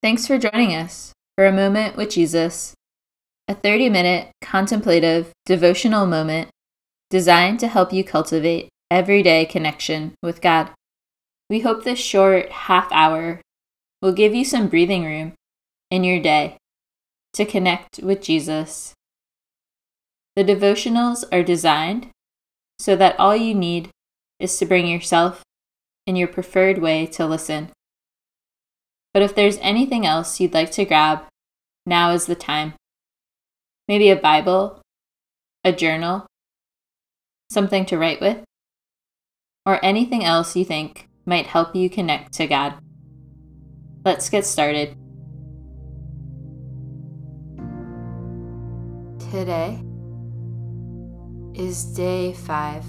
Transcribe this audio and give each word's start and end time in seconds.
Thanks 0.00 0.28
for 0.28 0.38
joining 0.38 0.76
us 0.76 1.12
for 1.34 1.44
a 1.44 1.52
moment 1.52 1.96
with 1.96 2.10
Jesus, 2.10 2.72
a 3.48 3.54
30 3.54 3.90
minute 3.90 4.30
contemplative 4.40 5.32
devotional 5.44 6.06
moment 6.06 6.50
designed 7.10 7.58
to 7.58 7.66
help 7.66 7.92
you 7.92 8.04
cultivate 8.04 8.68
everyday 8.92 9.44
connection 9.44 10.14
with 10.22 10.40
God. 10.40 10.70
We 11.50 11.60
hope 11.60 11.82
this 11.82 11.98
short 11.98 12.52
half 12.52 12.86
hour 12.92 13.40
will 14.00 14.12
give 14.12 14.36
you 14.36 14.44
some 14.44 14.68
breathing 14.68 15.04
room 15.04 15.32
in 15.90 16.04
your 16.04 16.20
day 16.22 16.58
to 17.32 17.44
connect 17.44 17.98
with 17.98 18.22
Jesus. 18.22 18.94
The 20.36 20.44
devotionals 20.44 21.24
are 21.32 21.42
designed 21.42 22.10
so 22.78 22.94
that 22.94 23.18
all 23.18 23.34
you 23.34 23.52
need 23.52 23.88
is 24.38 24.56
to 24.58 24.66
bring 24.66 24.86
yourself 24.86 25.42
in 26.06 26.14
your 26.14 26.28
preferred 26.28 26.78
way 26.78 27.04
to 27.06 27.26
listen. 27.26 27.72
But 29.14 29.22
if 29.22 29.34
there's 29.34 29.58
anything 29.58 30.06
else 30.06 30.40
you'd 30.40 30.54
like 30.54 30.70
to 30.72 30.84
grab, 30.84 31.22
now 31.86 32.10
is 32.10 32.26
the 32.26 32.34
time. 32.34 32.74
Maybe 33.88 34.10
a 34.10 34.16
Bible, 34.16 34.82
a 35.64 35.72
journal, 35.72 36.26
something 37.50 37.86
to 37.86 37.98
write 37.98 38.20
with, 38.20 38.44
or 39.64 39.82
anything 39.84 40.24
else 40.24 40.54
you 40.54 40.64
think 40.64 41.08
might 41.24 41.46
help 41.46 41.74
you 41.74 41.88
connect 41.88 42.32
to 42.34 42.46
God. 42.46 42.74
Let's 44.04 44.28
get 44.28 44.44
started. 44.44 44.94
Today 49.30 49.78
is 51.54 51.84
day 51.84 52.32
five 52.32 52.84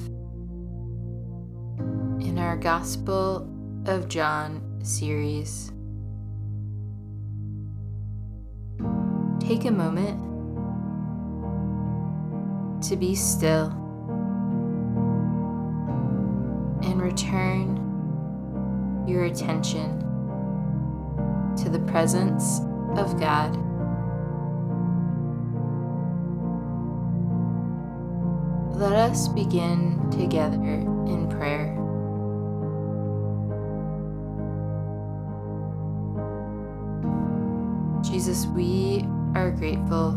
in 2.21 2.37
our 2.37 2.55
Gospel 2.55 3.49
of 3.85 4.07
John 4.07 4.79
series. 4.83 5.71
Take 9.39 9.65
a 9.65 9.71
moment 9.71 10.19
to 12.83 12.95
be 12.95 13.15
still 13.15 13.67
and 16.83 17.01
return 17.01 17.75
your 19.07 19.25
attention 19.25 19.99
to 21.57 21.69
the 21.69 21.79
presence 21.79 22.59
of 22.95 23.19
God. 23.19 23.57
Let 28.75 28.93
us 28.93 29.27
begin 29.27 30.09
together 30.11 30.55
in 30.55 31.27
prayer. 31.29 31.75
Jesus, 38.03 38.45
we 38.47 39.05
are 39.35 39.51
grateful 39.51 40.11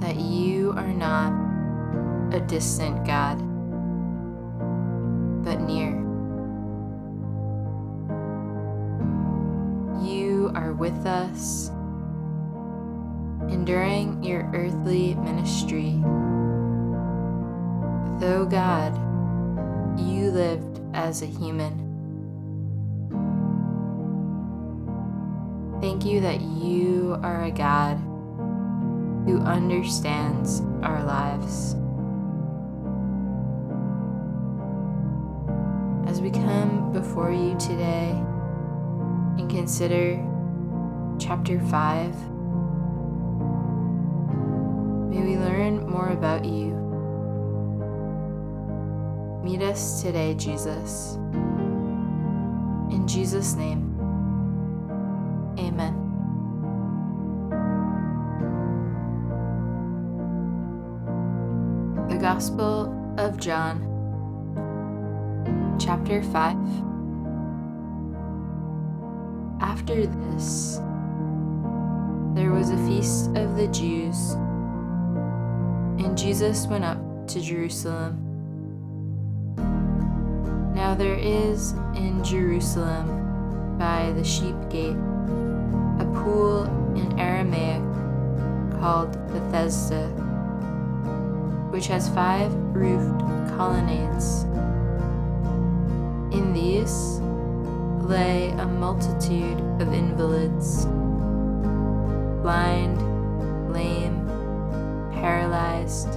that 0.00 0.16
you 0.16 0.72
are 0.72 0.92
not 0.92 1.32
a 2.34 2.40
distant 2.40 3.06
God, 3.06 3.38
but 5.44 5.60
near. 5.60 5.92
You 10.02 10.50
are 10.54 10.72
with 10.72 11.06
us, 11.06 11.68
enduring 13.48 14.22
your 14.22 14.50
earthly 14.54 15.14
ministry, 15.14 15.92
though 18.18 18.46
God, 18.50 18.96
you 20.00 20.30
lived 20.30 20.80
as 20.94 21.22
a 21.22 21.26
human. 21.26 21.91
Thank 25.82 26.04
you 26.04 26.20
that 26.20 26.40
you 26.40 27.18
are 27.24 27.42
a 27.42 27.50
God 27.50 27.96
who 29.26 29.40
understands 29.40 30.60
our 30.80 31.02
lives. 31.02 31.74
As 36.08 36.20
we 36.20 36.30
come 36.30 36.92
before 36.92 37.32
you 37.32 37.56
today 37.58 38.10
and 39.38 39.50
consider 39.50 40.24
chapter 41.18 41.58
5, 41.58 42.30
may 45.10 45.20
we 45.20 45.36
learn 45.36 45.84
more 45.90 46.10
about 46.10 46.44
you. 46.44 46.78
Meet 49.42 49.62
us 49.62 50.00
today, 50.00 50.34
Jesus. 50.34 51.16
In 52.88 53.04
Jesus' 53.08 53.54
name. 53.54 53.91
Gospel 62.42 62.90
of 63.18 63.38
John, 63.38 63.78
chapter 65.78 66.24
5. 66.24 66.56
After 69.60 70.06
this, 70.06 70.80
there 72.34 72.50
was 72.50 72.70
a 72.70 72.76
feast 72.88 73.28
of 73.36 73.56
the 73.56 73.68
Jews, 73.68 74.32
and 76.02 76.18
Jesus 76.18 76.66
went 76.66 76.82
up 76.82 76.98
to 77.28 77.40
Jerusalem. 77.40 78.18
Now 80.74 80.96
there 80.96 81.14
is 81.14 81.74
in 81.94 82.24
Jerusalem 82.24 83.78
by 83.78 84.10
the 84.16 84.24
sheep 84.24 84.56
gate 84.68 84.96
a 86.00 86.04
pool 86.12 86.64
in 86.96 87.16
Aramaic 87.20 87.82
called 88.80 89.12
Bethesda, 89.28 90.31
which 91.72 91.86
has 91.86 92.06
five 92.10 92.52
roofed 92.76 93.18
colonnades. 93.56 94.42
In 96.36 96.52
these 96.52 97.18
lay 98.06 98.50
a 98.50 98.66
multitude 98.66 99.58
of 99.80 99.90
invalids, 99.94 100.84
blind, 102.42 103.00
lame, 103.72 104.26
paralyzed. 105.14 106.08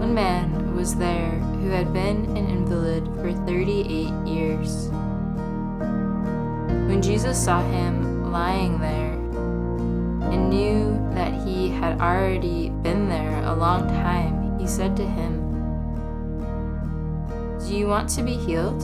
One 0.00 0.14
man 0.14 0.74
was 0.74 0.96
there 0.96 1.30
who 1.60 1.70
had 1.70 1.92
been 1.92 2.24
an 2.36 2.48
invalid 2.48 3.04
for 3.20 3.32
38 3.46 4.26
years. 4.26 4.88
When 6.88 7.00
Jesus 7.00 7.42
saw 7.42 7.62
him 7.70 8.32
lying 8.32 8.80
there 8.80 9.12
and 10.32 10.50
knew 10.50 10.98
that 11.14 11.32
he 11.46 11.68
had 11.68 12.00
already 12.00 12.73
been 12.84 13.08
there 13.08 13.42
a 13.44 13.54
long 13.54 13.88
time, 13.88 14.58
he 14.58 14.66
said 14.66 14.94
to 14.94 15.06
him, 15.06 15.40
Do 17.66 17.74
you 17.74 17.88
want 17.88 18.10
to 18.10 18.22
be 18.22 18.34
healed? 18.34 18.82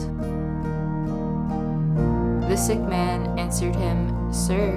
The 2.49 2.57
sick 2.57 2.79
man 2.79 3.37
answered 3.37 3.75
him, 3.75 4.33
Sir, 4.33 4.75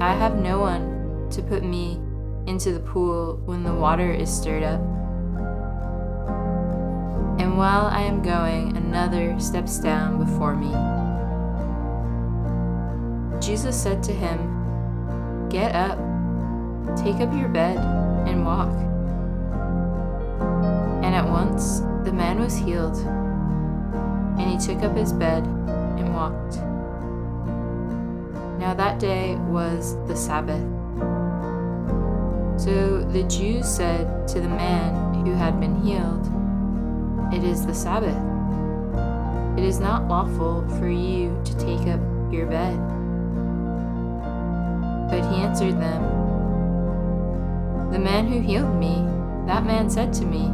I 0.00 0.14
have 0.14 0.36
no 0.36 0.60
one 0.60 1.28
to 1.32 1.42
put 1.42 1.64
me 1.64 2.00
into 2.46 2.72
the 2.72 2.78
pool 2.78 3.42
when 3.44 3.64
the 3.64 3.74
water 3.74 4.12
is 4.12 4.30
stirred 4.30 4.62
up. 4.62 4.80
And 7.40 7.58
while 7.58 7.86
I 7.86 8.02
am 8.02 8.22
going, 8.22 8.76
another 8.76 9.40
steps 9.40 9.80
down 9.80 10.24
before 10.24 10.54
me. 10.54 10.70
Jesus 13.44 13.80
said 13.80 14.04
to 14.04 14.12
him, 14.12 15.48
Get 15.48 15.74
up, 15.74 15.98
take 16.96 17.16
up 17.16 17.34
your 17.34 17.48
bed, 17.48 18.01
and 18.26 18.44
walk. 18.44 18.72
And 21.04 21.14
at 21.14 21.28
once 21.28 21.80
the 22.04 22.12
man 22.12 22.40
was 22.40 22.56
healed, 22.56 22.96
and 24.38 24.50
he 24.50 24.58
took 24.58 24.82
up 24.82 24.96
his 24.96 25.12
bed 25.12 25.44
and 25.44 26.14
walked. 26.14 26.56
Now 28.58 28.74
that 28.74 28.98
day 28.98 29.36
was 29.48 29.96
the 30.06 30.16
Sabbath. 30.16 30.62
So 32.60 33.02
the 33.12 33.24
Jews 33.24 33.68
said 33.68 34.28
to 34.28 34.40
the 34.40 34.48
man 34.48 35.14
who 35.24 35.32
had 35.32 35.58
been 35.58 35.80
healed, 35.82 36.26
It 37.34 37.42
is 37.42 37.66
the 37.66 37.74
Sabbath. 37.74 38.16
It 39.58 39.64
is 39.64 39.80
not 39.80 40.08
lawful 40.08 40.66
for 40.78 40.88
you 40.88 41.40
to 41.44 41.58
take 41.58 41.88
up 41.88 42.00
your 42.32 42.46
bed. 42.46 42.78
But 45.10 45.20
he 45.30 45.42
answered 45.42 45.80
them, 45.80 46.11
The 47.92 47.98
man 47.98 48.26
who 48.26 48.40
healed 48.40 48.74
me, 48.76 49.04
that 49.46 49.66
man 49.66 49.90
said 49.90 50.12
to 50.14 50.24
me, 50.24 50.50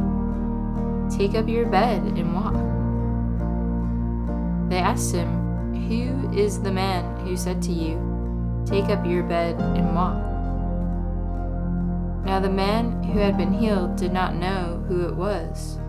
Take 1.15 1.35
up 1.35 1.47
your 1.47 1.65
bed 1.65 2.03
and 2.03 2.35
walk. 2.35 2.53
They 4.69 4.77
asked 4.77 5.13
him, 5.13 5.73
Who 5.87 6.31
is 6.37 6.61
the 6.61 6.71
man 6.71 7.25
who 7.25 7.37
said 7.37 7.61
to 7.63 7.71
you, 7.71 8.63
Take 8.65 8.85
up 8.85 9.05
your 9.05 9.23
bed 9.23 9.59
and 9.59 9.95
walk? 9.95 10.17
Now 12.25 12.39
the 12.39 12.49
man 12.49 13.01
who 13.03 13.19
had 13.19 13.37
been 13.37 13.53
healed 13.53 13.95
did 13.95 14.11
not 14.11 14.35
know 14.35 14.83
who 14.87 15.07
it 15.07 15.15
was, 15.15 15.79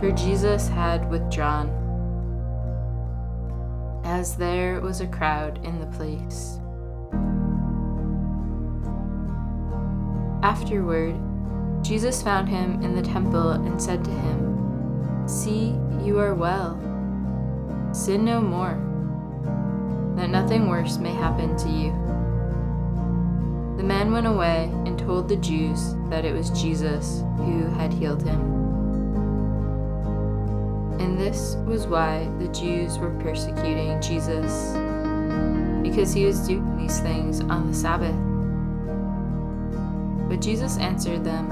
for 0.00 0.12
Jesus 0.12 0.68
had 0.68 1.10
withdrawn. 1.10 1.68
as 4.04 4.36
there 4.36 4.80
was 4.80 5.00
a 5.02 5.06
crowd 5.06 5.62
in 5.64 5.78
the 5.78 5.86
place. 5.98 6.58
Afterward, 10.48 11.14
Jesus 11.84 12.22
found 12.22 12.48
him 12.48 12.80
in 12.82 12.96
the 12.96 13.02
temple 13.02 13.50
and 13.50 13.80
said 13.80 14.02
to 14.02 14.10
him, 14.10 15.28
See, 15.28 15.76
you 16.02 16.18
are 16.20 16.34
well. 16.34 16.80
Sin 17.92 18.24
no 18.24 18.40
more, 18.40 18.72
that 20.16 20.30
nothing 20.30 20.70
worse 20.70 20.96
may 20.96 21.12
happen 21.12 21.54
to 21.58 21.68
you. 21.68 21.90
The 23.76 23.84
man 23.84 24.10
went 24.10 24.26
away 24.26 24.72
and 24.86 24.98
told 24.98 25.28
the 25.28 25.36
Jews 25.36 25.94
that 26.08 26.24
it 26.24 26.34
was 26.34 26.48
Jesus 26.58 27.22
who 27.36 27.66
had 27.66 27.92
healed 27.92 28.22
him. 28.22 28.40
And 30.98 31.20
this 31.20 31.56
was 31.66 31.86
why 31.86 32.26
the 32.38 32.48
Jews 32.48 32.96
were 32.96 33.10
persecuting 33.20 34.00
Jesus, 34.00 34.72
because 35.82 36.14
he 36.14 36.24
was 36.24 36.48
doing 36.48 36.78
these 36.78 37.00
things 37.00 37.40
on 37.40 37.68
the 37.68 37.74
Sabbath. 37.74 38.27
But 40.28 40.42
Jesus 40.42 40.76
answered 40.76 41.24
them, 41.24 41.48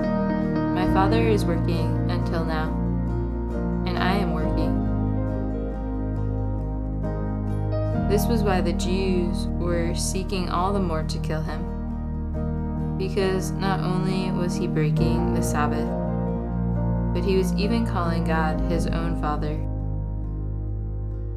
My 0.75 0.87
Father 0.93 1.23
is 1.23 1.46
working 1.46 2.11
until 2.11 2.44
now, 2.44 2.69
and 3.87 3.99
I 3.99 4.17
am 4.17 4.34
working. 4.34 4.84
This 8.11 8.26
was 8.26 8.43
why 8.43 8.61
the 8.61 8.75
Jews 8.75 9.46
were 9.49 9.94
seeking 9.94 10.50
all 10.50 10.73
the 10.73 10.78
more 10.78 11.02
to 11.05 11.19
kill 11.20 11.43
him, 11.43 12.96
because 12.99 13.50
not 13.52 13.81
only 13.81 14.31
was 14.31 14.55
he 14.55 14.67
breaking 14.67 15.32
the 15.34 15.43
Sabbath, 15.43 15.88
but 17.14 17.25
he 17.25 17.37
was 17.37 17.55
even 17.55 17.87
calling 17.87 18.25
God 18.25 18.61
his 18.70 18.87
own 18.87 19.19
Father, 19.23 19.56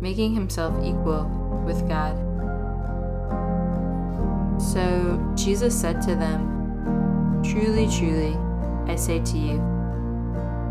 making 0.02 0.34
himself 0.34 0.76
equal 0.84 1.24
with 1.66 1.88
God. 1.88 2.18
So 4.62 5.34
Jesus 5.36 5.74
said 5.74 6.02
to 6.02 6.16
them, 6.16 6.59
Truly, 7.44 7.88
truly, 7.88 8.38
I 8.88 8.96
say 8.96 9.20
to 9.20 9.38
you, 9.38 9.58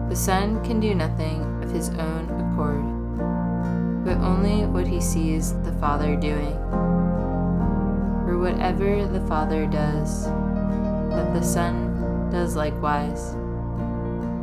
the 0.09 0.17
Son 0.17 0.65
can 0.65 0.81
do 0.81 0.94
nothing 0.94 1.43
of 1.62 1.70
his 1.70 1.91
own 1.91 2.25
accord, 2.41 2.85
but 4.05 4.17
only 4.25 4.65
what 4.67 4.87
he 4.87 5.00
sees 5.00 5.53
the 5.65 5.73
Father 5.73 6.17
doing. 6.17 6.56
For 8.25 8.38
whatever 8.38 9.06
the 9.06 9.20
Father 9.26 9.67
does, 9.67 10.26
that 10.26 11.32
the 11.35 11.43
Son 11.43 12.31
does 12.31 12.56
likewise. 12.56 13.32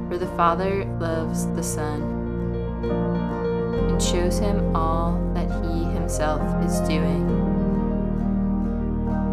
For 0.07 0.18
the 0.18 0.31
Father 0.36 0.86
loves 1.00 1.48
the 1.48 1.63
Son 1.63 2.01
and 3.89 4.01
shows 4.01 4.39
him 4.39 4.75
all 4.75 5.18
that 5.33 5.50
he 5.63 5.83
himself 5.94 6.42
is 6.63 6.80
doing. 6.81 7.30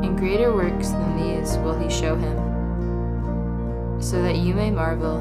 And 0.02 0.18
greater 0.18 0.54
works 0.54 0.90
than 0.90 1.16
these 1.16 1.56
will 1.58 1.78
he 1.78 1.90
show 1.90 2.16
him, 2.16 2.41
so 4.02 4.20
that 4.20 4.36
you 4.36 4.52
may 4.52 4.70
marvel. 4.70 5.18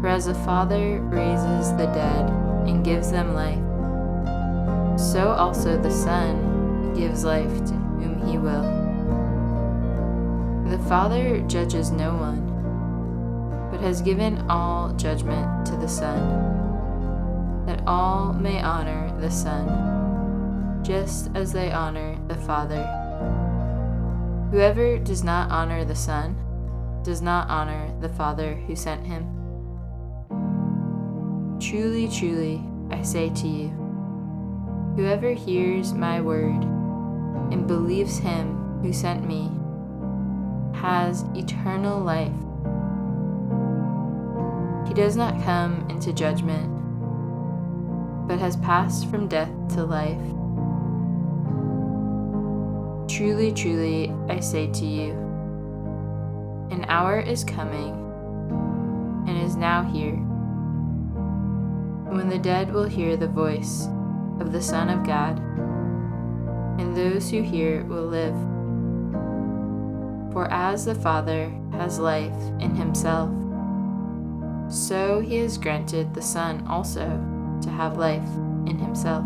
For 0.00 0.08
as 0.08 0.26
the 0.26 0.34
Father 0.34 1.00
raises 1.00 1.72
the 1.72 1.86
dead 1.86 2.30
and 2.66 2.84
gives 2.84 3.10
them 3.10 3.34
life, 3.34 3.58
so 4.98 5.32
also 5.32 5.76
the 5.76 5.90
Son 5.90 6.94
gives 6.94 7.24
life 7.24 7.52
to 7.66 7.74
whom 7.74 8.26
he 8.26 8.38
will. 8.38 8.62
The 10.70 10.78
Father 10.88 11.40
judges 11.40 11.90
no 11.90 12.14
one 12.14 12.46
but 13.70 13.80
has 13.80 14.00
given 14.00 14.38
all 14.48 14.92
judgment 14.94 15.66
to 15.66 15.76
the 15.76 15.88
Son, 15.88 17.66
that 17.66 17.82
all 17.86 18.32
may 18.32 18.60
honor 18.62 19.12
the 19.20 19.30
Son, 19.30 20.82
just 20.82 21.30
as 21.34 21.52
they 21.52 21.70
honor 21.70 22.16
the 22.28 22.34
Father. 22.34 22.84
Whoever 24.50 24.98
does 24.98 25.22
not 25.22 25.50
honor 25.50 25.84
the 25.84 25.94
Son 25.94 26.36
does 27.02 27.22
not 27.22 27.48
honor 27.48 27.92
the 28.00 28.08
Father 28.08 28.54
who 28.54 28.76
sent 28.76 29.06
him. 29.06 29.26
Truly, 31.60 32.08
truly, 32.08 32.62
I 32.90 33.02
say 33.02 33.30
to 33.30 33.48
you, 33.48 33.68
whoever 34.96 35.32
hears 35.32 35.92
my 35.92 36.20
word 36.20 36.62
and 37.52 37.66
believes 37.66 38.18
him 38.18 38.80
who 38.82 38.92
sent 38.92 39.26
me 39.26 39.50
has 40.74 41.22
eternal 41.34 42.00
life 42.00 42.32
he 44.90 44.94
does 44.94 45.14
not 45.14 45.40
come 45.44 45.88
into 45.88 46.12
judgment, 46.12 46.66
but 48.26 48.40
has 48.40 48.56
passed 48.56 49.08
from 49.08 49.28
death 49.28 49.52
to 49.74 49.84
life. 49.84 50.18
Truly, 53.08 53.52
truly, 53.52 54.12
I 54.28 54.40
say 54.40 54.66
to 54.66 54.84
you, 54.84 55.12
an 56.70 56.84
hour 56.88 57.20
is 57.20 57.44
coming 57.44 57.92
and 59.26 59.36
is 59.42 59.56
now 59.56 59.82
here 59.82 60.16
when 62.14 62.28
the 62.28 62.38
dead 62.38 62.72
will 62.72 62.84
hear 62.84 63.16
the 63.16 63.28
voice 63.28 63.86
of 64.40 64.52
the 64.52 64.62
Son 64.62 64.88
of 64.88 65.06
God, 65.06 65.38
and 66.80 66.96
those 66.96 67.30
who 67.30 67.42
hear 67.42 67.84
will 67.84 68.06
live. 68.06 68.34
For 70.32 70.48
as 70.50 70.84
the 70.84 70.94
Father 70.94 71.52
has 71.72 71.98
life 71.98 72.34
in 72.58 72.74
himself, 72.74 73.30
so 74.72 75.20
he 75.20 75.36
has 75.36 75.58
granted 75.58 76.14
the 76.14 76.22
Son 76.22 76.66
also 76.66 77.06
to 77.62 77.70
have 77.70 77.96
life 77.96 78.28
in 78.66 78.78
himself. 78.78 79.24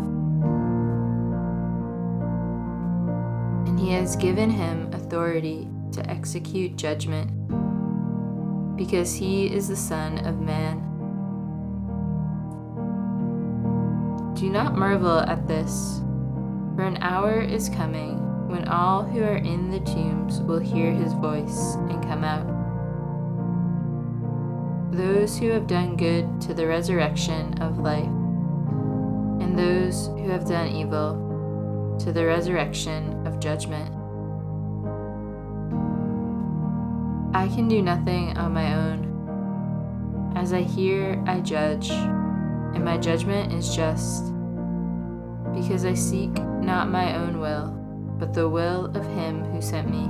And 3.67 3.79
he 3.79 3.91
has 3.91 4.15
given 4.15 4.49
him 4.49 4.91
authority 4.93 5.69
to 5.95 6.09
execute 6.09 6.77
judgment, 6.77 7.29
because 8.77 9.15
he 9.15 9.47
is 9.47 9.67
the 9.67 9.75
Son 9.75 10.19
of 10.25 10.39
Man. 10.39 10.79
Do 14.35 14.49
not 14.49 14.77
marvel 14.77 15.19
at 15.19 15.47
this, 15.47 16.01
for 16.75 16.83
an 16.83 16.97
hour 17.01 17.41
is 17.41 17.69
coming 17.69 18.21
when 18.47 18.67
all 18.67 19.03
who 19.03 19.23
are 19.23 19.37
in 19.37 19.71
the 19.71 19.79
tombs 19.79 20.39
will 20.41 20.59
hear 20.59 20.91
his 20.91 21.13
voice 21.13 21.75
and 21.75 22.03
come 22.03 22.23
out 22.23 22.55
those 24.95 25.37
who 25.37 25.49
have 25.49 25.67
done 25.67 25.95
good 25.97 26.39
to 26.41 26.53
the 26.53 26.65
resurrection 26.65 27.61
of 27.61 27.79
life, 27.79 28.05
and 28.05 29.57
those 29.57 30.07
who 30.07 30.29
have 30.29 30.47
done 30.47 30.67
evil 30.69 31.97
to 31.99 32.11
the 32.11 32.25
resurrection 32.25 33.25
of 33.27 33.39
judgment. 33.39 33.94
I 37.35 37.49
can 37.49 37.67
do 37.67 37.81
nothing 37.81 38.37
on 38.37 38.53
my 38.53 38.75
own. 38.75 40.31
As 40.37 40.53
I 40.53 40.61
hear, 40.61 41.21
I 41.27 41.41
judge, 41.41 41.89
and 41.89 42.85
my 42.85 42.97
judgment 42.97 43.51
is 43.51 43.75
just, 43.75 44.27
because 45.53 45.83
I 45.83 45.95
seek 45.95 46.31
not 46.61 46.89
my 46.89 47.13
own 47.17 47.41
will, 47.41 47.71
but 48.17 48.33
the 48.33 48.47
will 48.47 48.85
of 48.85 49.05
him 49.07 49.43
who 49.51 49.61
sent 49.61 49.89
me. 49.89 50.09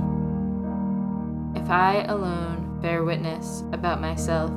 If 1.60 1.68
I 1.68 2.04
alone 2.04 2.78
bear 2.80 3.02
witness 3.02 3.64
about 3.72 4.00
myself, 4.00 4.52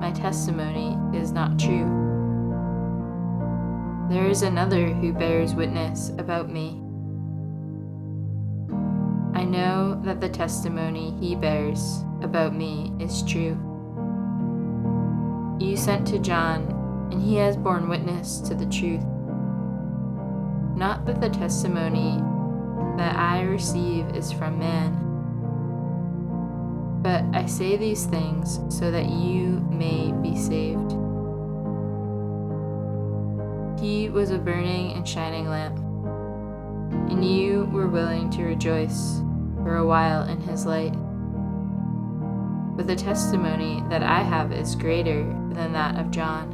my 0.00 0.10
testimony 0.10 0.96
is 1.14 1.30
not 1.30 1.58
true. 1.58 1.84
There 4.08 4.28
is 4.28 4.40
another 4.40 4.94
who 4.94 5.12
bears 5.12 5.54
witness 5.54 6.08
about 6.16 6.48
me. 6.48 6.80
Know 9.48 10.00
that 10.04 10.20
the 10.20 10.28
testimony 10.28 11.16
he 11.18 11.34
bears 11.34 12.04
about 12.22 12.54
me 12.54 12.92
is 13.00 13.22
true. 13.22 13.56
You 15.58 15.76
sent 15.76 16.06
to 16.08 16.18
John, 16.18 17.08
and 17.10 17.20
he 17.20 17.36
has 17.36 17.56
borne 17.56 17.88
witness 17.88 18.40
to 18.40 18.54
the 18.54 18.66
truth. 18.66 19.04
Not 20.76 21.06
that 21.06 21.20
the 21.20 21.30
testimony 21.30 22.22
that 22.98 23.16
I 23.16 23.42
receive 23.42 24.08
is 24.14 24.32
from 24.32 24.58
man 24.58 25.08
but 27.02 27.24
I 27.32 27.46
say 27.46 27.76
these 27.76 28.06
things 28.06 28.60
so 28.68 28.90
that 28.90 29.08
you 29.08 29.64
may 29.70 30.12
be 30.20 30.36
saved. 30.36 30.92
He 33.80 34.08
was 34.08 34.30
a 34.30 34.38
burning 34.38 34.92
and 34.94 35.08
shining 35.08 35.48
lamp, 35.48 35.78
and 37.10 37.24
you 37.24 37.66
were 37.72 37.86
willing 37.86 38.30
to 38.30 38.42
rejoice 38.42 39.22
for 39.68 39.76
a 39.76 39.86
while 39.86 40.26
in 40.26 40.40
his 40.40 40.64
light. 40.64 40.94
But 42.74 42.86
the 42.86 42.96
testimony 42.96 43.84
that 43.90 44.02
I 44.02 44.22
have 44.22 44.50
is 44.50 44.74
greater 44.74 45.24
than 45.52 45.74
that 45.74 46.00
of 46.00 46.10
John. 46.10 46.52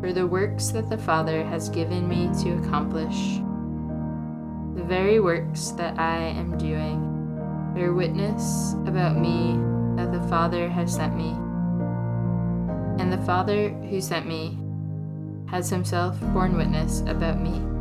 For 0.00 0.12
the 0.12 0.26
works 0.26 0.70
that 0.70 0.90
the 0.90 0.98
Father 0.98 1.44
has 1.44 1.68
given 1.68 2.08
me 2.08 2.28
to 2.42 2.58
accomplish, 2.58 3.36
the 4.74 4.82
very 4.82 5.20
works 5.20 5.68
that 5.78 5.96
I 5.96 6.16
am 6.16 6.58
doing, 6.58 7.70
bear 7.72 7.92
witness 7.92 8.72
about 8.84 9.16
me 9.16 9.56
that 9.94 10.10
the 10.10 10.26
Father 10.28 10.68
has 10.68 10.92
sent 10.92 11.14
me. 11.16 11.36
And 13.00 13.12
the 13.12 13.24
Father 13.24 13.68
who 13.68 14.00
sent 14.00 14.26
me 14.26 14.58
has 15.48 15.70
himself 15.70 16.20
borne 16.32 16.56
witness 16.56 17.02
about 17.02 17.40
me. 17.40 17.73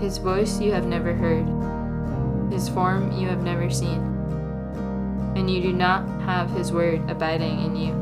His 0.00 0.18
voice 0.18 0.60
you 0.60 0.72
have 0.72 0.86
never 0.86 1.14
heard, 1.14 1.46
his 2.52 2.68
form 2.68 3.12
you 3.12 3.28
have 3.28 3.42
never 3.42 3.70
seen, 3.70 3.98
and 5.34 5.50
you 5.50 5.62
do 5.62 5.72
not 5.72 6.06
have 6.20 6.50
his 6.50 6.70
word 6.70 7.08
abiding 7.10 7.60
in 7.60 7.74
you. 7.74 7.92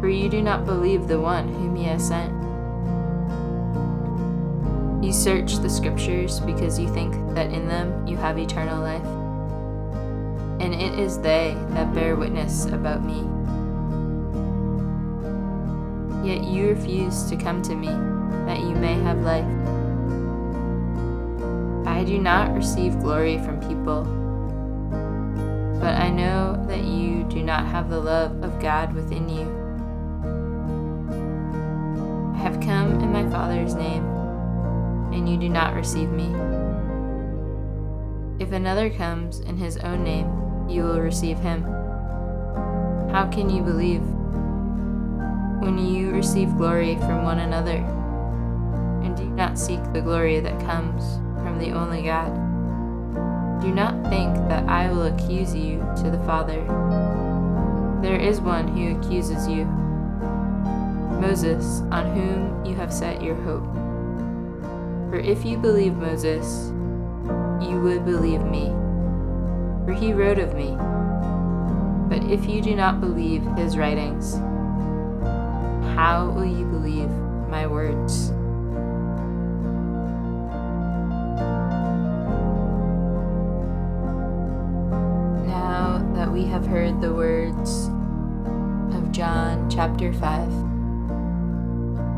For 0.00 0.08
you 0.08 0.28
do 0.28 0.40
not 0.40 0.64
believe 0.64 1.08
the 1.08 1.20
one 1.20 1.48
whom 1.48 1.74
he 1.74 1.84
has 1.84 2.06
sent. 2.06 2.32
You 5.04 5.12
search 5.12 5.56
the 5.56 5.68
scriptures 5.68 6.38
because 6.38 6.78
you 6.78 6.88
think 6.94 7.14
that 7.34 7.52
in 7.52 7.66
them 7.66 8.06
you 8.06 8.16
have 8.16 8.38
eternal 8.38 8.80
life. 8.80 9.04
And 10.60 10.72
it 10.72 10.96
is 10.96 11.18
they 11.18 11.56
that 11.70 11.92
bear 11.92 12.14
witness 12.14 12.66
about 12.66 13.02
me. 13.02 13.26
Yet 16.26 16.44
you 16.44 16.68
refuse 16.68 17.24
to 17.24 17.36
come 17.36 17.62
to 17.62 17.74
me 17.74 18.17
that 18.48 18.60
you 18.60 18.74
may 18.74 18.94
have 18.94 19.20
life. 19.20 19.44
I 21.86 22.02
do 22.02 22.18
not 22.18 22.54
receive 22.54 22.98
glory 22.98 23.36
from 23.38 23.60
people, 23.60 24.04
but 25.78 25.94
I 25.94 26.08
know 26.08 26.64
that 26.66 26.82
you 26.82 27.24
do 27.24 27.42
not 27.42 27.66
have 27.66 27.90
the 27.90 28.00
love 28.00 28.42
of 28.42 28.58
God 28.58 28.94
within 28.94 29.28
you. 29.28 29.44
I 32.34 32.38
have 32.38 32.58
come 32.62 33.00
in 33.00 33.12
my 33.12 33.28
Father's 33.28 33.74
name, 33.74 34.02
and 35.12 35.28
you 35.28 35.36
do 35.36 35.50
not 35.50 35.74
receive 35.74 36.08
me. 36.08 36.34
If 38.42 38.52
another 38.52 38.88
comes 38.88 39.40
in 39.40 39.58
his 39.58 39.76
own 39.76 40.04
name, 40.04 40.70
you 40.70 40.84
will 40.84 41.00
receive 41.00 41.38
him. 41.38 41.64
How 43.10 43.28
can 43.30 43.50
you 43.50 43.60
believe 43.62 44.02
when 45.60 45.76
you 45.76 46.12
receive 46.12 46.56
glory 46.56 46.96
from 46.96 47.24
one 47.24 47.40
another? 47.40 47.97
Do 49.18 49.24
not 49.30 49.58
seek 49.58 49.82
the 49.92 50.00
glory 50.00 50.38
that 50.38 50.60
comes 50.60 51.16
from 51.42 51.58
the 51.58 51.72
only 51.72 52.02
God. 52.02 52.32
Do 53.60 53.74
not 53.74 54.08
think 54.08 54.34
that 54.48 54.68
I 54.68 54.88
will 54.92 55.06
accuse 55.06 55.52
you 55.52 55.78
to 55.96 56.10
the 56.10 56.22
Father. 56.24 56.64
There 58.00 58.18
is 58.18 58.40
one 58.40 58.68
who 58.68 58.96
accuses 58.96 59.48
you, 59.48 59.64
Moses, 61.20 61.80
on 61.90 62.14
whom 62.14 62.64
you 62.64 62.76
have 62.76 62.92
set 62.92 63.20
your 63.20 63.34
hope. 63.34 63.66
For 65.10 65.18
if 65.18 65.44
you 65.44 65.58
believe 65.58 65.94
Moses, 65.94 66.68
you 67.60 67.80
would 67.82 68.04
believe 68.04 68.44
me, 68.44 68.66
for 69.84 69.94
he 69.98 70.12
wrote 70.12 70.38
of 70.38 70.54
me. 70.54 70.76
But 72.08 72.22
if 72.30 72.48
you 72.48 72.62
do 72.62 72.76
not 72.76 73.00
believe 73.00 73.42
his 73.56 73.76
writings, 73.76 74.36
how 75.96 76.30
will 76.32 76.46
you 76.46 76.64
believe 76.66 77.10
my 77.50 77.66
words? 77.66 78.32
Have 86.58 86.66
heard 86.66 87.00
the 87.00 87.14
words 87.14 87.86
of 88.92 89.12
John 89.12 89.70
chapter 89.70 90.12
5 90.12 90.48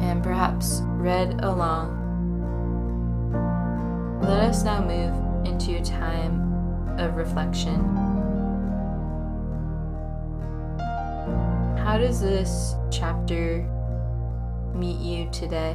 and 0.01 0.23
perhaps 0.23 0.81
read 0.83 1.45
along, 1.45 1.99
let 4.23 4.45
us 4.45 4.63
now 4.65 4.83
move 4.83 5.47
into 5.47 5.77
a 5.77 5.85
time 5.85 6.41
of 6.99 7.17
reflection. 7.17 7.85
How 11.77 11.99
does 11.99 12.23
this 12.23 12.77
chapter 12.91 13.69
meet 14.75 15.01
you 15.01 15.29
today? 15.33 15.75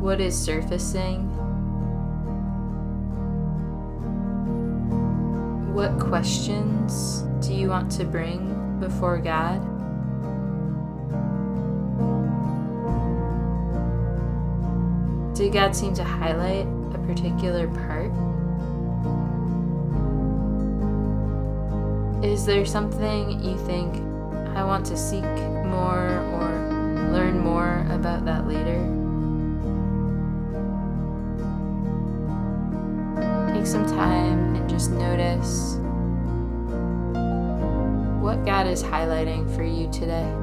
What 0.00 0.20
is 0.20 0.36
surfacing 0.36 1.30
What 5.72 5.98
questions 5.98 7.22
do 7.40 7.54
you 7.54 7.70
want 7.70 7.90
to 7.92 8.04
bring 8.04 8.78
before 8.78 9.16
God? 9.16 9.58
Did 15.34 15.54
God 15.54 15.74
seem 15.74 15.94
to 15.94 16.04
highlight 16.04 16.66
a 16.94 16.98
particular 17.06 17.68
part? 17.68 18.12
Is 22.22 22.44
there 22.44 22.66
something 22.66 23.42
you 23.42 23.56
think 23.66 23.94
I 24.54 24.62
want 24.64 24.84
to 24.86 24.96
seek 24.96 25.24
more 25.24 26.18
or 26.34 27.08
learn 27.12 27.40
more 27.40 27.86
about 27.88 28.26
that 28.26 28.46
later? 28.46 29.01
Take 33.62 33.68
some 33.68 33.86
time 33.86 34.56
and 34.56 34.68
just 34.68 34.90
notice 34.90 35.76
what 38.20 38.44
God 38.44 38.66
is 38.66 38.82
highlighting 38.82 39.54
for 39.54 39.62
you 39.62 39.88
today. 39.92 40.41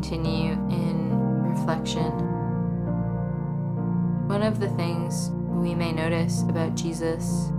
Continue 0.00 0.52
in 0.70 1.10
reflection, 1.42 2.12
one 4.28 4.44
of 4.44 4.60
the 4.60 4.68
things 4.76 5.30
we 5.48 5.74
may 5.74 5.90
notice 5.90 6.42
about 6.42 6.76
Jesus 6.76 7.50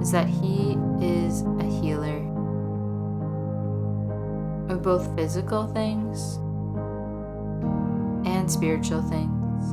is 0.00 0.12
that 0.12 0.28
he 0.28 0.78
is 1.00 1.42
a 1.58 1.64
healer 1.64 2.18
of 4.70 4.80
both 4.80 5.12
physical 5.16 5.66
things 5.66 6.36
and 8.24 8.48
spiritual 8.48 9.02
things. 9.02 9.72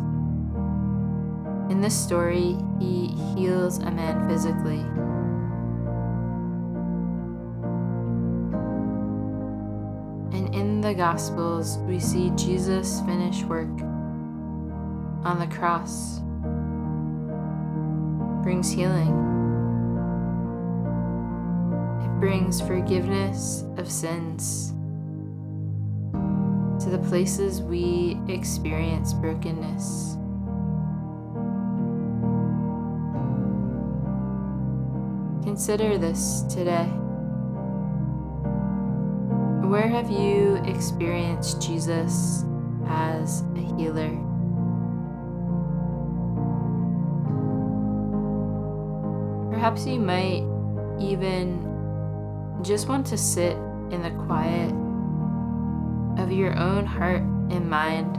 In 1.72 1.80
this 1.80 1.96
story, 1.96 2.58
he 2.80 3.10
heals 3.36 3.78
a 3.78 3.92
man 3.92 4.28
physically 4.28 4.84
the 10.88 10.94
Gospels, 10.94 11.80
we 11.80 12.00
see 12.00 12.30
Jesus' 12.38 13.02
finished 13.02 13.44
work 13.44 13.68
on 15.26 15.38
the 15.38 15.48
cross 15.54 16.20
brings 18.42 18.72
healing. 18.72 19.12
It 22.06 22.20
brings 22.22 22.62
forgiveness 22.62 23.66
of 23.76 23.92
sins 23.92 24.70
to 26.82 26.90
the 26.90 27.06
places 27.10 27.62
we 27.62 28.18
experience 28.30 29.12
brokenness. 29.12 30.16
Consider 35.44 35.98
this 35.98 36.44
today. 36.44 36.90
Where 39.68 39.90
have 39.90 40.10
you 40.10 40.62
experienced 40.64 41.62
Jesus 41.62 42.46
as 42.88 43.44
a 43.54 43.60
healer? 43.76 44.08
Perhaps 49.52 49.86
you 49.86 50.00
might 50.00 50.44
even 51.02 51.60
just 52.64 52.88
want 52.88 53.06
to 53.08 53.18
sit 53.18 53.58
in 53.92 54.02
the 54.04 54.12
quiet 54.26 54.72
of 56.18 56.32
your 56.32 56.58
own 56.58 56.86
heart 56.86 57.22
and 57.52 57.70
mind 57.70 58.16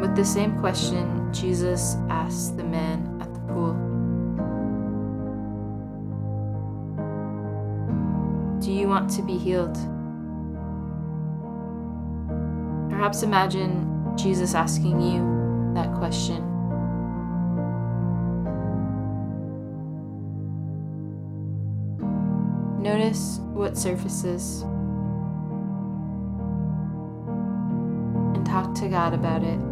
with 0.00 0.16
the 0.16 0.24
same 0.24 0.58
question 0.58 1.30
Jesus 1.34 1.96
asked 2.08 2.56
the 2.56 2.64
man 2.64 3.18
at 3.20 3.34
the 3.34 3.40
pool. 3.40 3.91
You 8.82 8.88
want 8.88 9.08
to 9.08 9.22
be 9.22 9.38
healed? 9.38 9.76
Perhaps 12.90 13.22
imagine 13.22 13.88
Jesus 14.16 14.56
asking 14.56 15.00
you 15.00 15.72
that 15.74 15.94
question. 15.94 16.42
Notice 22.82 23.38
what 23.52 23.78
surfaces 23.78 24.62
and 28.34 28.44
talk 28.44 28.74
to 28.74 28.88
God 28.88 29.14
about 29.14 29.44
it. 29.44 29.71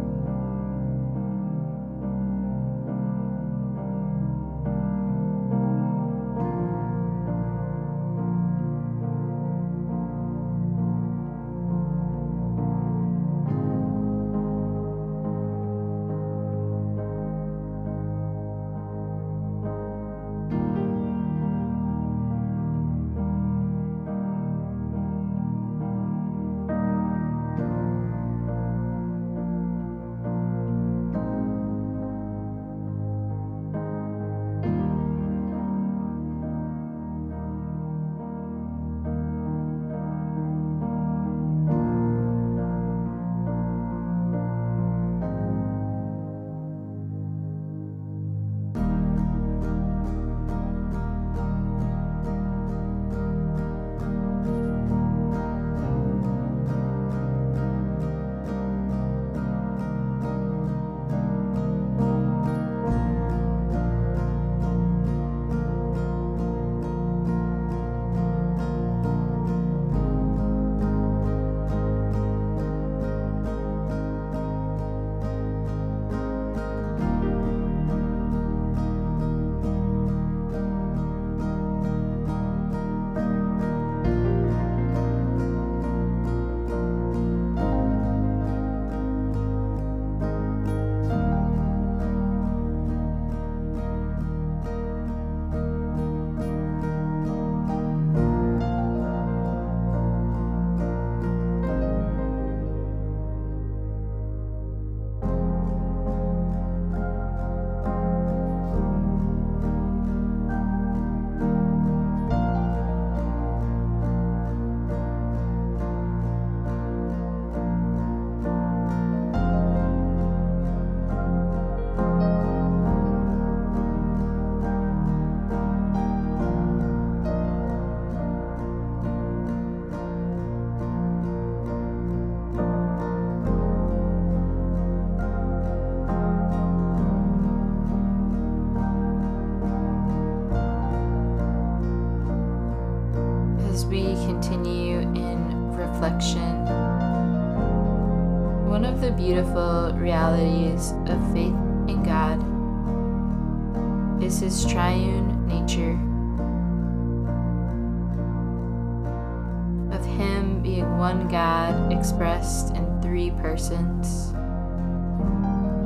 Persons 163.41 164.33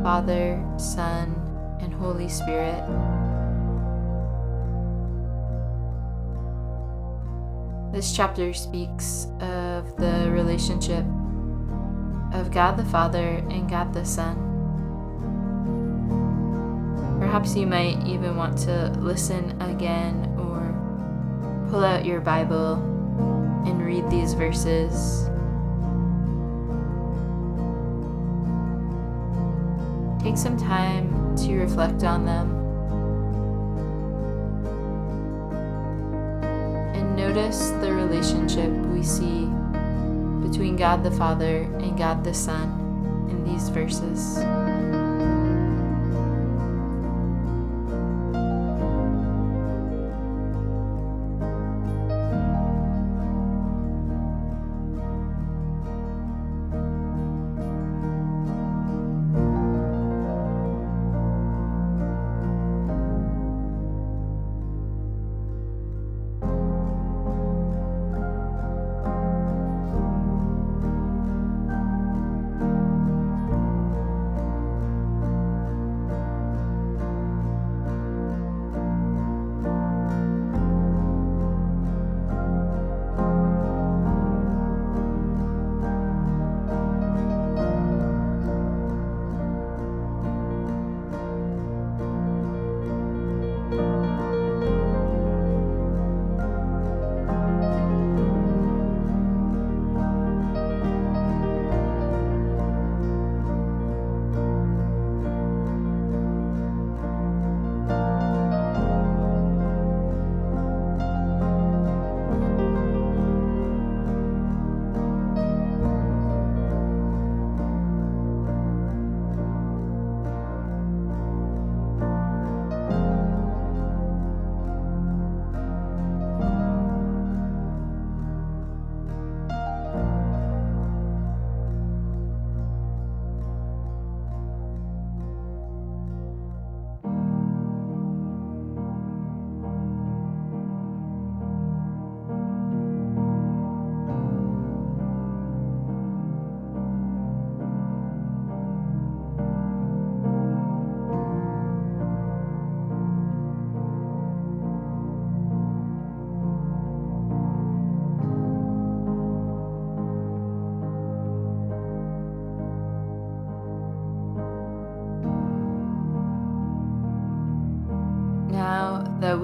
Father, 0.05 0.63
Son, 0.77 1.33
and 1.81 1.91
Holy 1.91 2.29
Spirit. 2.29 2.83
This 7.91 8.15
chapter 8.15 8.53
speaks 8.53 9.25
of 9.39 9.97
the 9.97 10.29
relationship 10.31 11.03
of 12.33 12.51
God 12.51 12.77
the 12.77 12.85
Father 12.85 13.43
and 13.49 13.67
God 13.67 13.95
the 13.95 14.05
Son. 14.05 14.35
Perhaps 17.19 17.55
you 17.55 17.65
might 17.65 18.05
even 18.05 18.35
want 18.35 18.59
to 18.59 18.89
listen 18.99 19.59
again 19.59 20.35
or 20.37 21.67
pull 21.71 21.83
out 21.83 22.05
your 22.05 22.21
Bible 22.21 22.75
and 23.65 23.83
read 23.83 24.07
these 24.11 24.33
verses. 24.33 25.31
Take 30.25 30.37
some 30.37 30.57
time 30.57 31.35
to 31.37 31.53
reflect 31.53 32.03
on 32.03 32.25
them 32.25 32.49
And 36.95 37.15
notice 37.15 37.69
the 37.79 37.93
relationship 37.93 38.71
we 38.87 39.03
see 39.03 39.45
between 40.41 40.77
God 40.77 41.03
the 41.03 41.11
Father 41.11 41.69
and 41.77 41.95
God 41.95 42.23
the 42.23 42.33
Son 42.33 43.27
in 43.29 43.43
these 43.43 43.69
verses. 43.69 44.39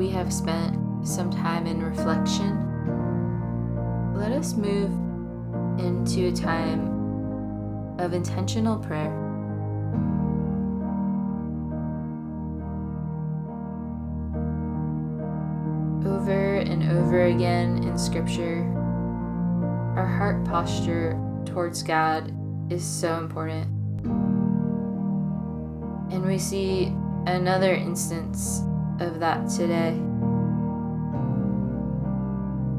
We 0.02 0.10
have 0.10 0.34
spent 0.34 0.76
some 1.08 1.30
time 1.30 1.68
in 1.68 1.80
reflection, 1.80 2.58
let 4.16 4.32
us 4.32 4.56
move 4.56 4.90
into 5.80 6.30
a 6.30 6.32
time 6.32 8.00
of 8.00 8.12
intentional 8.12 8.80
prayer. 8.80 9.16
Over 16.04 16.56
and 16.56 16.82
over 16.94 17.26
again 17.26 17.84
in 17.84 17.96
Scripture, 17.96 18.64
our 19.96 20.08
heart 20.08 20.44
posture 20.46 21.16
towards 21.46 21.84
God 21.84 22.34
is 22.72 22.84
so 22.84 23.20
important. 23.20 23.68
And 26.12 26.26
we 26.26 26.40
see 26.40 26.88
another 27.28 27.76
instance 27.76 28.64
of 29.02 29.20
that 29.20 29.50
today, 29.50 29.94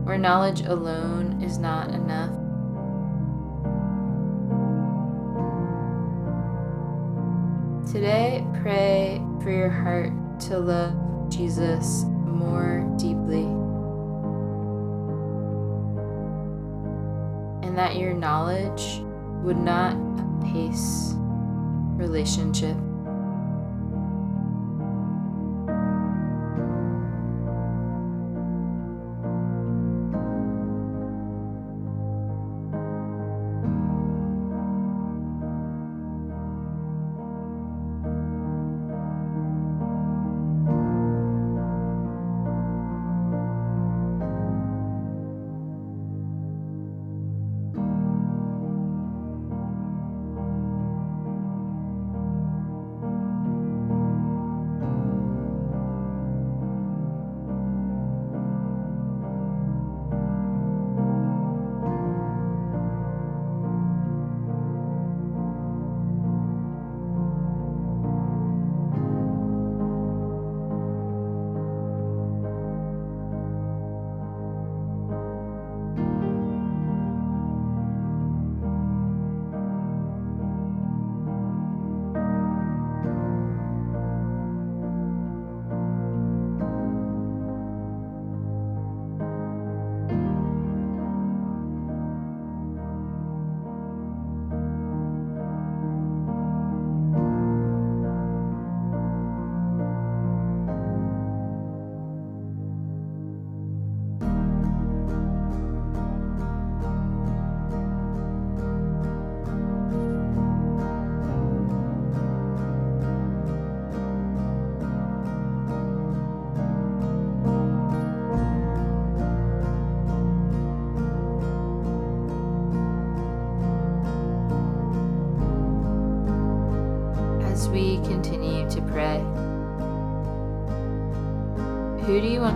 where 0.05 0.19
knowledge 0.19 0.63
alone 0.63 1.43
is 1.43 1.59
not 1.59 1.91
enough. 1.91 2.31
Today, 7.93 8.47
pray 8.63 9.21
for 9.43 9.51
your 9.51 9.69
heart 9.69 10.13
to 10.41 10.59
love 10.59 10.95
Jesus 11.29 12.05
more 12.05 12.89
deeply. 12.97 13.43
And 17.67 17.77
that 17.77 17.97
your 17.97 18.15
knowledge 18.15 19.03
would 19.43 19.59
not 19.59 19.97
pace 20.43 21.15
relationship. 21.97 22.77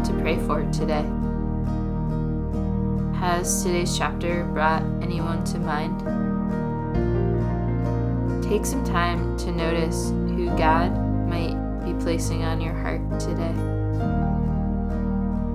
To 0.07 0.12
pray 0.21 0.37
for 0.47 0.62
today? 0.71 1.05
Has 3.19 3.64
today's 3.64 3.99
chapter 3.99 4.45
brought 4.45 4.83
anyone 5.03 5.42
to 5.47 5.59
mind? 5.59 5.99
Take 8.45 8.64
some 8.64 8.85
time 8.85 9.37
to 9.38 9.51
notice 9.51 10.11
who 10.11 10.47
God 10.57 10.97
might 11.29 11.57
be 11.85 11.92
placing 12.05 12.45
on 12.45 12.61
your 12.61 12.75
heart 12.75 13.19
today 13.19 13.55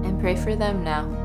and 0.04 0.20
pray 0.20 0.36
for 0.36 0.54
them 0.58 0.84
now. 0.84 1.21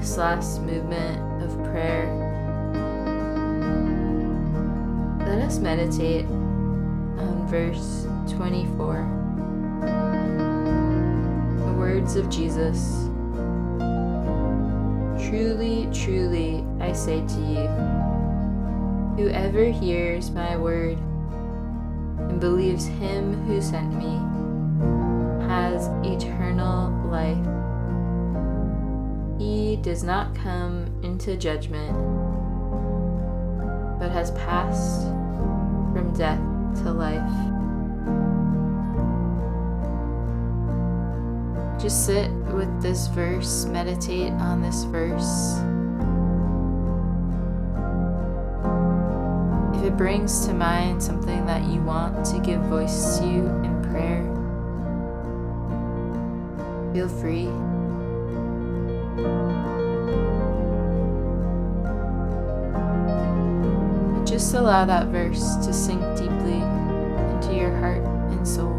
This 0.00 0.18
last 0.18 0.60
movement 0.60 1.42
of 1.42 1.56
prayer, 1.64 2.06
let 5.20 5.38
us 5.40 5.58
meditate 5.58 6.26
on 6.26 7.46
verse 7.48 8.06
24. 8.28 8.96
The 11.64 11.72
words 11.78 12.16
of 12.16 12.28
Jesus 12.28 13.08
Truly, 15.30 15.88
truly, 15.94 16.62
I 16.78 16.92
say 16.92 17.26
to 17.26 17.40
you, 17.40 17.66
whoever 19.16 19.64
hears 19.64 20.30
my 20.30 20.58
word 20.58 20.98
and 22.18 22.38
believes 22.38 22.84
him 22.84 23.32
who 23.46 23.62
sent 23.62 23.94
me 23.94 24.20
has 25.48 25.86
eternal 26.04 26.90
life. 27.08 27.38
He 29.38 29.76
does 29.76 30.02
not 30.02 30.34
come 30.34 30.86
into 31.02 31.36
judgment, 31.36 31.92
but 33.98 34.10
has 34.10 34.30
passed 34.30 35.02
from 35.92 36.14
death 36.16 36.40
to 36.82 36.92
life. 36.92 37.20
Just 41.78 42.06
sit 42.06 42.30
with 42.54 42.80
this 42.80 43.08
verse, 43.08 43.66
meditate 43.66 44.32
on 44.32 44.62
this 44.62 44.84
verse. 44.84 45.58
If 49.78 49.84
it 49.84 49.96
brings 49.98 50.46
to 50.46 50.54
mind 50.54 51.02
something 51.02 51.44
that 51.44 51.62
you 51.64 51.82
want 51.82 52.24
to 52.26 52.38
give 52.38 52.62
voice 52.62 53.18
to 53.18 53.24
in 53.24 53.82
prayer, 53.90 54.24
feel 56.94 57.08
free. 57.08 57.75
Allow 64.56 64.84
that 64.84 65.08
verse 65.08 65.56
to 65.56 65.72
sink 65.72 66.00
deeply 66.16 66.60
into 67.34 67.54
your 67.54 67.74
heart 67.78 68.04
and 68.32 68.46
soul. 68.46 68.75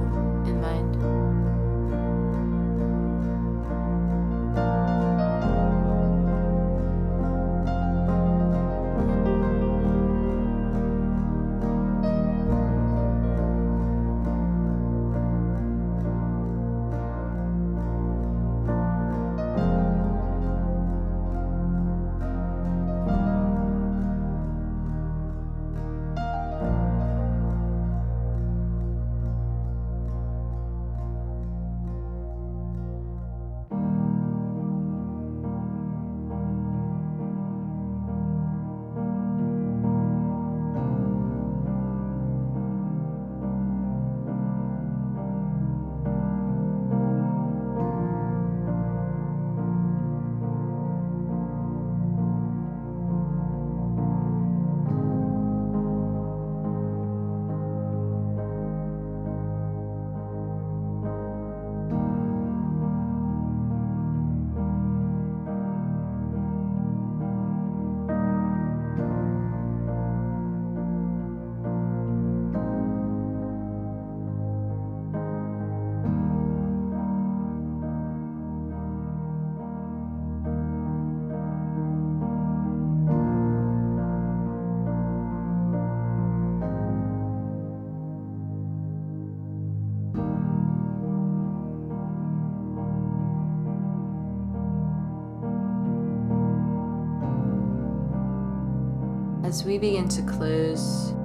As 99.57 99.63
we 99.63 99.79
begin 99.79 100.07
to 100.07 100.21
close, 100.21 101.15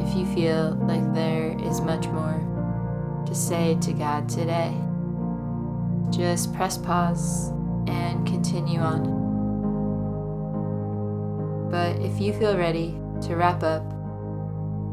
if 0.00 0.14
you 0.14 0.26
feel 0.34 0.74
like 0.82 1.14
there 1.14 1.58
is 1.64 1.80
much 1.80 2.06
more 2.08 2.38
to 3.26 3.34
say 3.34 3.74
to 3.80 3.94
God 3.94 4.28
today, 4.28 4.74
just 6.10 6.52
press 6.52 6.76
pause 6.76 7.52
and 7.86 8.26
continue 8.26 8.80
on. 8.80 9.30
But 11.70 11.96
if 12.02 12.20
you 12.20 12.34
feel 12.34 12.58
ready 12.58 12.98
to 13.22 13.34
wrap 13.34 13.62
up 13.62 13.90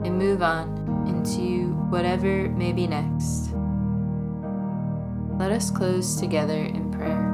and 0.06 0.18
move 0.18 0.42
on 0.42 0.78
into 1.10 1.74
whatever 1.90 2.48
may 2.48 2.72
be 2.72 2.88
next, 2.88 3.50
let 5.38 5.52
us 5.52 5.70
close 5.70 6.16
together 6.16 6.58
in 6.58 6.90
prayer. 6.90 7.27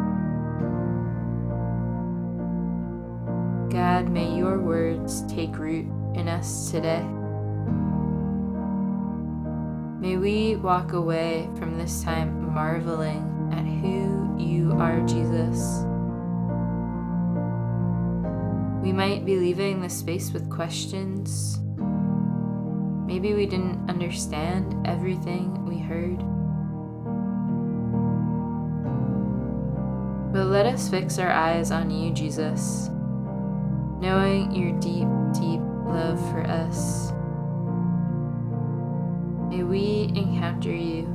God, 3.84 4.08
may 4.08 4.34
your 4.34 4.60
words 4.60 5.24
take 5.28 5.58
root 5.58 5.86
in 6.16 6.30
us 6.30 6.72
today. 6.72 7.04
May 10.00 10.16
we 10.16 10.56
walk 10.56 10.94
away 10.94 11.50
from 11.60 11.78
this 11.78 12.02
time 12.02 12.54
marveling 12.54 13.50
at 13.52 13.66
who 13.66 14.38
you 14.40 14.72
are, 14.80 15.02
Jesus. 15.02 15.84
We 18.82 18.94
might 18.94 19.26
be 19.26 19.36
leaving 19.36 19.82
the 19.82 19.90
space 19.90 20.32
with 20.32 20.50
questions. 20.50 21.60
Maybe 23.06 23.34
we 23.34 23.46
didn't 23.46 23.90
understand 23.90 24.88
everything 24.88 25.66
we 25.66 25.78
heard. 25.78 26.20
But 30.32 30.46
let 30.46 30.68
us 30.68 30.88
fix 30.88 31.20
our 31.20 31.30
eyes 31.30 31.70
on 31.70 31.92
you, 31.92 32.14
Jesus 32.14 32.90
knowing 34.04 34.52
your 34.54 34.78
deep, 34.82 35.08
deep 35.32 35.62
love 35.88 36.20
for 36.30 36.44
us. 36.46 37.14
May 39.50 39.64
we 39.64 40.12
encounter 40.14 40.76
you, 40.76 41.06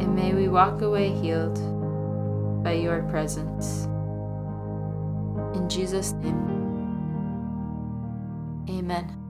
and 0.00 0.16
may 0.16 0.34
we 0.34 0.48
walk 0.48 0.82
away 0.82 1.10
healed 1.10 1.54
by 2.64 2.72
your 2.72 3.02
presence. 3.04 3.84
In 5.54 5.68
Jesus' 5.68 6.10
name, 6.14 6.42
amen. 8.68 9.25